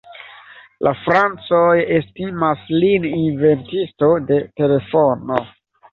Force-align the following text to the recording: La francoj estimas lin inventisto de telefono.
La 0.87 0.93
francoj 1.01 1.75
estimas 1.97 2.65
lin 2.85 3.07
inventisto 3.11 4.11
de 4.31 4.41
telefono. 4.63 5.43